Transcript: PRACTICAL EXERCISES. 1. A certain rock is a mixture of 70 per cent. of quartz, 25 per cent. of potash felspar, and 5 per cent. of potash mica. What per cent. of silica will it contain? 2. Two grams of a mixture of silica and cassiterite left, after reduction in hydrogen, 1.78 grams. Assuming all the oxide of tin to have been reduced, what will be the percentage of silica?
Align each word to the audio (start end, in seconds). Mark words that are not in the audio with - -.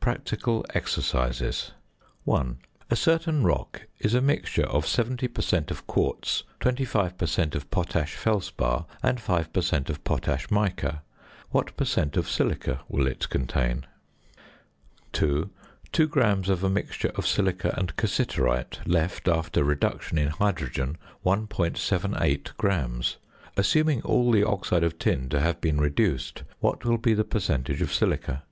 PRACTICAL 0.00 0.66
EXERCISES. 0.74 1.70
1. 2.24 2.58
A 2.90 2.96
certain 2.96 3.44
rock 3.44 3.82
is 4.00 4.12
a 4.12 4.20
mixture 4.20 4.64
of 4.66 4.88
70 4.88 5.28
per 5.28 5.40
cent. 5.40 5.70
of 5.70 5.86
quartz, 5.86 6.42
25 6.58 7.16
per 7.16 7.26
cent. 7.26 7.54
of 7.54 7.70
potash 7.70 8.16
felspar, 8.16 8.86
and 9.04 9.20
5 9.20 9.52
per 9.52 9.60
cent. 9.60 9.88
of 9.88 10.02
potash 10.02 10.50
mica. 10.50 11.02
What 11.50 11.76
per 11.76 11.84
cent. 11.84 12.16
of 12.16 12.28
silica 12.28 12.80
will 12.88 13.06
it 13.06 13.28
contain? 13.28 13.86
2. 15.12 15.48
Two 15.92 16.08
grams 16.08 16.48
of 16.48 16.64
a 16.64 16.68
mixture 16.68 17.12
of 17.14 17.24
silica 17.24 17.72
and 17.78 17.94
cassiterite 17.94 18.80
left, 18.84 19.28
after 19.28 19.62
reduction 19.62 20.18
in 20.18 20.30
hydrogen, 20.30 20.98
1.78 21.24 22.56
grams. 22.56 23.16
Assuming 23.56 24.02
all 24.02 24.32
the 24.32 24.42
oxide 24.42 24.82
of 24.82 24.98
tin 24.98 25.28
to 25.28 25.38
have 25.38 25.60
been 25.60 25.80
reduced, 25.80 26.42
what 26.58 26.84
will 26.84 26.98
be 26.98 27.14
the 27.14 27.22
percentage 27.22 27.80
of 27.80 27.92
silica? 27.94 28.42